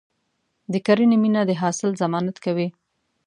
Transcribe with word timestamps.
د 0.71 0.73
کرنې 0.85 1.17
مینه 1.23 1.41
د 1.49 1.51
حاصل 1.61 1.89
ضمانت 2.01 2.37
کوي. 2.45 2.67